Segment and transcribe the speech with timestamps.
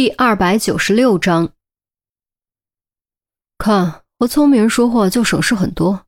[0.00, 1.50] 第二百九十六章，
[3.58, 6.06] 看和聪明人说话就省事很多。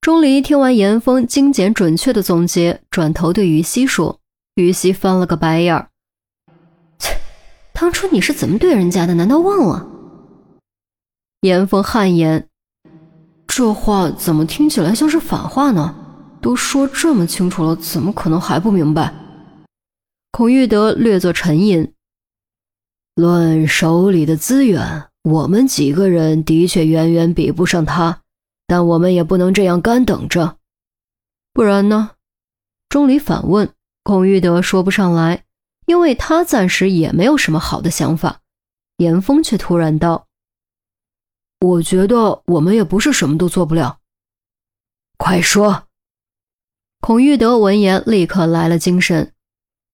[0.00, 4.18] 钟离听完严峰精简准确的总结，转头对于西说
[4.56, 5.90] ：“于西翻了个白眼儿，
[6.98, 7.20] 切，
[7.74, 9.12] 当初你是怎么对人家的？
[9.12, 9.86] 难道忘了？”
[11.42, 12.48] 严峰汗颜
[13.46, 15.94] ：“这话怎么听起来像是反话呢？
[16.40, 19.12] 都说这么清楚了，怎么可能还不明白？”
[20.32, 21.92] 孔玉德略作沉吟。
[23.14, 28.22] 论手里的资源，我们几个人的确远远比不上他，
[28.66, 30.56] 但我们也不能这样干等着。
[31.52, 32.12] 不然呢？
[32.88, 33.72] 钟离反问。
[34.04, 35.44] 孔玉德说不上来，
[35.86, 38.40] 因为他暂时也没有什么好的想法。
[38.96, 40.26] 严峰却突然道
[41.60, 44.00] ：“我觉得我们也不是什么都做不了。”
[45.18, 45.84] 快说！
[47.00, 49.32] 孔玉德闻言立刻来了精神，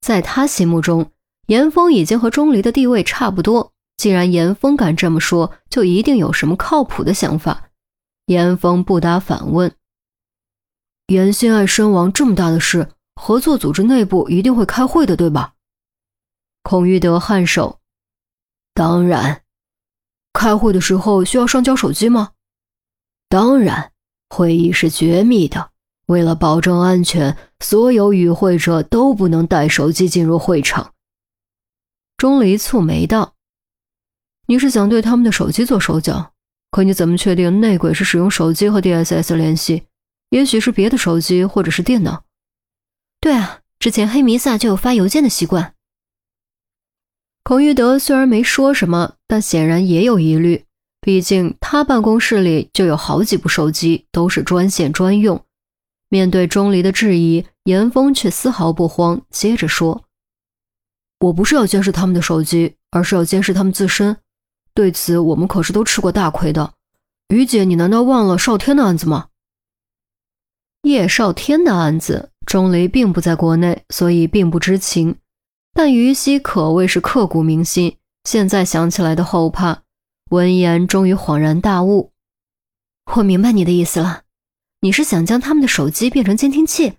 [0.01, 1.13] 在他心目中。
[1.49, 7.71] 严峰已经和钟离的地位差不多，既然严峰敢这么说，就一定有什么靠谱的想法。
[8.27, 9.75] 严峰不答，反问
[11.09, 15.55] ：“严心爱身亡这么大的事，合作组织内部一定会开会的，对吧？”
[16.63, 17.79] 孔玉德颔首
[18.75, 19.41] ：“当然。
[20.35, 22.33] 开会的时候需要上交手机吗
[23.31, 23.93] ？”“当然。
[24.29, 25.71] 会议是绝密的，
[26.09, 30.93] 为了保证安全，所有与会者都不能带手机进入会场。”
[32.19, 33.35] 钟离蹙眉道
[34.49, 36.33] ：“你是想对他们的手机做手脚？
[36.73, 39.85] 可你怎么确定内鬼是使用手机和 DSS 联系？
[40.31, 42.25] 也许是别的手机或者是电脑。
[43.21, 45.75] 对啊，之前黑弥撒就有发邮件的习惯。”
[47.45, 50.65] 孔玉德虽然没说什么，但显然也有疑虑。
[51.01, 55.45] 毕竟他办公室里就有好几部手机，都是专线专用。
[56.09, 60.05] 面对钟离的质疑，严峰却丝毫不慌，接着说。
[61.21, 64.17] 我不是要监视他们的手机，而是要监视他们自身。
[64.75, 66.75] 对此，我们可是都吃过大亏的。
[67.29, 69.29] 于姐，你难道忘了少天的案子吗？
[70.83, 75.17] 叶少天的案子，钟离并不在国内，所以并不知情。
[75.75, 79.83] 但于西可谓是刻骨铭心，现在想起来的后怕。
[80.31, 82.13] 闻言，终于恍然大悟
[83.17, 84.23] ：“我明白你的意思了，
[84.83, 86.95] 你是想将他们的手机变成监听器？”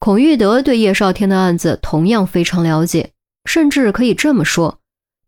[0.00, 3.12] 孔玉德对叶少天的案子同样非常了解，
[3.44, 4.78] 甚至可以这么说，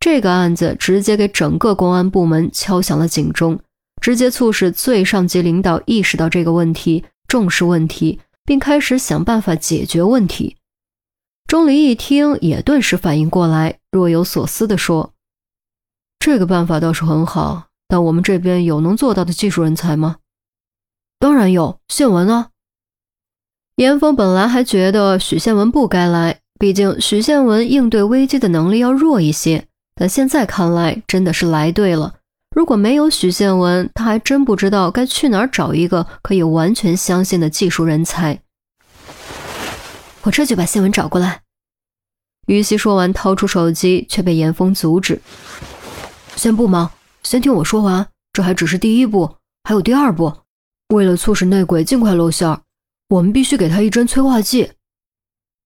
[0.01, 3.61] 这个案子直接给整个公安部门敲响了警钟，
[4.01, 10.57] 直接促使最上级领导意识到这个问题，重视问题，并开始想办法解决问题。
[11.47, 15.13] 钟离一听，也顿时反应过来，若有所思地说
[16.19, 20.17] ：“这个办法倒是很好，但我们这边有能做到的技术人才吗
[21.21, 22.49] ？”“当然有，宪文啊。”
[23.77, 29.67] 严峰本来还觉得许宪文不该来，毕竟许宪文应对危机的能力要弱一些。
[29.95, 32.15] 但现在看来，真的是来对了。
[32.55, 38.41] 如果没有许宪文，他还真不知道该去哪儿找一个可以完全相信的技术人才。
[40.23, 41.41] 我这就把宪文找过来。
[42.47, 45.21] 于西说完，掏出手机，却被严峰阻止
[46.37, 46.91] ：“先不忙，
[47.23, 48.07] 先听我说完。
[48.35, 50.33] 这还只是第一步，还有第二步。
[50.89, 52.61] 为了促使内鬼尽快露馅儿。”
[53.13, 54.73] 我们必须给他一针催化剂，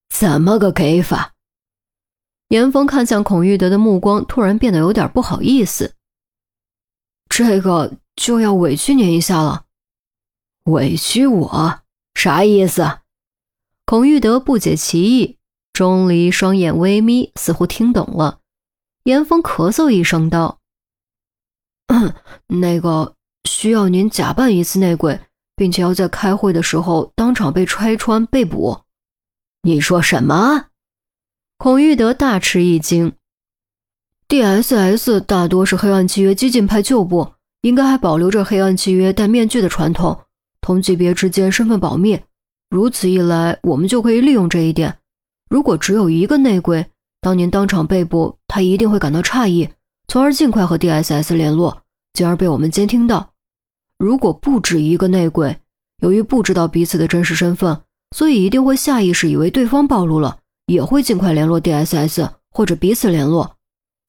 [0.09, 1.35] 怎么个给法？
[2.49, 5.95] 严峰看向孔玉德的目光突然变得有点不好意思。
[7.29, 9.67] 这个就要委屈您一下了。
[10.65, 11.81] 委屈我？
[12.15, 12.99] 啥意思？
[13.85, 15.39] 孔玉德不解其意。
[15.73, 18.41] 钟离双眼微眯，似乎听懂了。
[19.05, 20.59] 严峰咳嗽一声道
[22.49, 23.15] ：“那个
[23.45, 25.21] 需要您假扮一次内鬼。”
[25.57, 28.83] 并且要在开会的时候当场被拆穿被捕。
[29.63, 30.67] 你说什么？
[31.59, 33.15] 孔玉德大吃一惊。
[34.29, 40.21] D.S.S 大多是黑暗契约激进派旧部，应该还保留着黑暗契约戴面具的传统，
[40.61, 42.21] 同级别之间身份保密。
[42.69, 44.99] 如此一来，我们就可以利用这一点。
[45.49, 46.85] 如果只有一个内鬼，
[47.21, 49.69] 当您当场被捕，他一定会感到诧异，
[50.09, 51.83] 从而尽快和 D.S.S 联络，
[52.13, 53.33] 进而被我们监听到。
[53.99, 55.59] 如果不止一个内鬼，
[56.03, 57.83] 由于不知道彼此的真实身份，
[58.15, 63.57] 所以一定会下意识以为对方暴露了，也会尽快联络 D.S.S 或者彼此联络，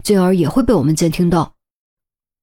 [0.03, 1.53] 进而也会被我们监听到。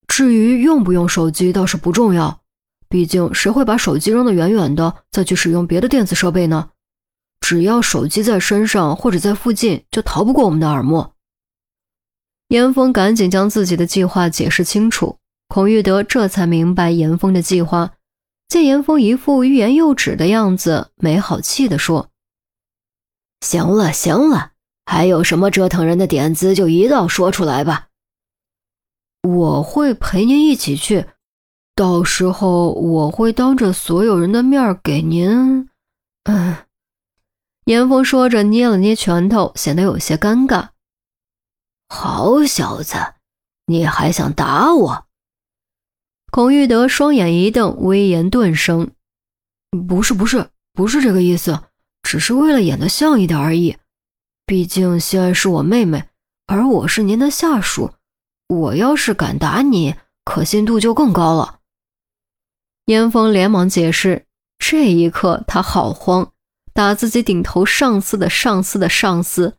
[0.07, 2.41] 至于用不用手机倒是不重要，
[2.89, 6.71] 毕竟谁会把手机扔得远远的再去使用别的电子设备呢？
[7.41, 11.13] 只要手机在身上或者在附近，就逃不过我们的耳目。
[12.49, 15.19] 严峰赶紧将自己的计划解释清楚。
[15.55, 17.93] 孔玉德这才明白严峰的计划，
[18.49, 22.11] 见严峰一副欲言又止的样子，没好气地说
[23.41, 24.51] ：“行了行了，
[24.85, 27.87] 还有什么折腾人的点子，就一道说出来吧。
[29.23, 31.07] 我会陪您一起去，
[31.77, 35.69] 到时候我会当着所有人的面给您。
[36.25, 36.57] 嗯，
[37.67, 40.71] 严峰说着，捏了捏拳头，显得有些尴尬。
[41.89, 42.97] 好小子，
[43.67, 45.04] 你还想打我？
[46.35, 48.91] 孔玉德双眼一瞪，威严顿生
[49.87, 51.61] ：“不是，不是，不是这个意思，
[52.03, 53.77] 只是为了演得像一点而已。
[54.45, 56.09] 毕竟西安是我妹妹，
[56.49, 57.93] 而我是您的下属，
[58.49, 59.95] 我要是敢打你，
[60.25, 61.61] 可信度就更高了。”
[62.87, 64.27] 严峰连忙解释。
[64.59, 66.33] 这一刻，他好慌，
[66.73, 69.57] 打自己顶头上司的上司的上司。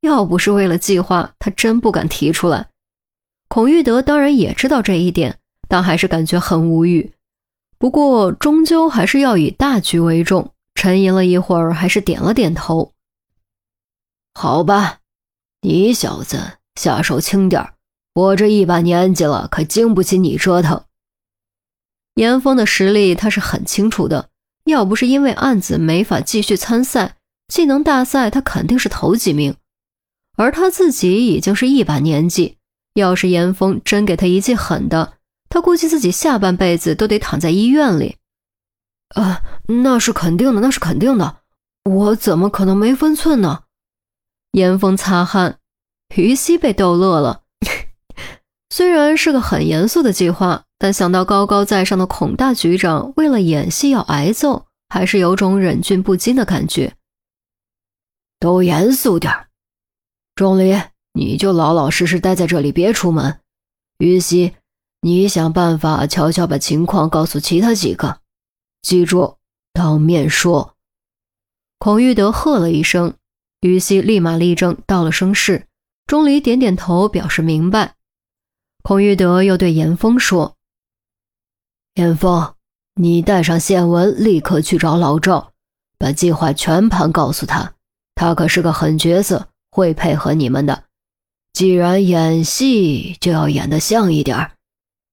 [0.00, 2.70] 要不是为了计划，他真不敢提出来。
[3.48, 5.38] 孔玉德当然也知道这一点，
[5.68, 7.12] 但还是感觉很无语。
[7.78, 10.52] 不过，终究还是要以大局为重。
[10.74, 12.92] 沉吟了一会儿，还是点了点头。
[14.34, 14.98] 好吧，
[15.62, 17.74] 你小子下手轻点
[18.14, 20.84] 我这一把年纪了，可经不起你折腾。
[22.16, 24.30] 严峰的实力他是很清楚的，
[24.64, 27.16] 要不是因为案子没法继续参赛，
[27.48, 29.56] 技能大赛他肯定是头几名。
[30.36, 32.56] 而他自己已经是一把年纪，
[32.94, 35.14] 要是严峰真给他一记狠的，
[35.54, 38.16] 他估计自己下半辈子都得躺在医院里。
[39.10, 41.42] 啊，那是肯定的，那是肯定的，
[41.84, 43.62] 我怎么可能没分寸呢？
[44.50, 45.60] 严峰擦汗，
[46.16, 47.42] 于西被逗乐了。
[48.68, 56.96] 虽然是个很严肃的计划，但想到高高在上的孔大局长为了演戏要挨揍，还是有种忍俊不禁的感觉。
[58.40, 59.46] 都严肃点儿。
[60.34, 60.76] 钟离，
[61.12, 63.38] 你就老老实实待在这里，别出门。
[63.98, 64.56] 于西，
[65.04, 68.20] 你想办法悄悄把情况告诉其他几个，
[68.80, 69.36] 记住，
[69.74, 70.76] 当面说。
[71.78, 73.12] 孔玉德喝了一声，
[73.60, 75.66] 于西立马立正，道了声是。
[76.06, 77.96] 钟离点点头，表示明白。
[78.82, 80.56] 孔玉德又对严峰说
[81.96, 82.54] ：“严峰，
[82.94, 85.52] 你带上宪文，立刻去找老赵，
[85.98, 87.74] 把计划全盘告诉他。
[88.14, 90.84] 他可是个狠角色。”会配合你们的。
[91.52, 94.52] 既然演戏，就要演得像一点儿。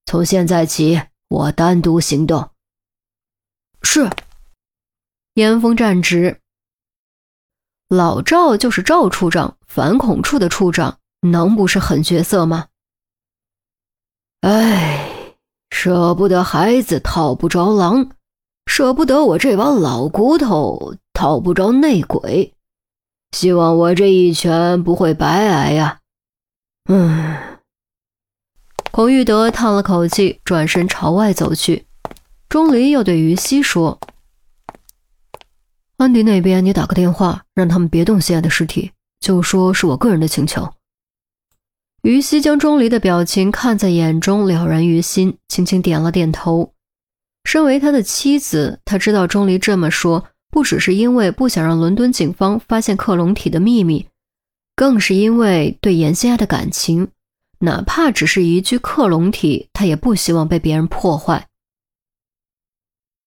[0.06, 2.50] 从现在起，我单独行动。
[3.84, 4.10] 是。
[5.36, 6.40] 严峰站直。
[7.88, 12.68] 老赵就是赵处长，反恐处的处长，能不是狠角色吗？
[14.42, 15.36] 哎，
[15.70, 18.12] 舍不得孩子套不着狼，
[18.66, 22.54] 舍不得我这把老骨头套不着内鬼。
[23.32, 26.00] 希望我这一拳不会白挨呀。
[26.90, 27.51] 嗯，
[28.92, 31.86] 孔玉德叹了口气，转身朝外走去。
[32.50, 33.98] 钟离又对于西说
[35.96, 38.92] ：“安迪那边，你打个电话，让他们别动心爱的尸体，
[39.22, 40.74] 就说是我个人的请求。”
[42.04, 46.74] 于西将钟离的表情看在眼中，了然于心，轻轻点了点头。
[47.46, 50.26] 身为他的妻子，他知道钟离这么说。
[50.52, 54.08] 不只是因为不想让伦敦警方发现克隆体的秘密，
[54.76, 57.08] 更是因为对严心爱的感情，
[57.64, 61.46] 哪怕只是一具克隆体，他也不希望被别人破坏。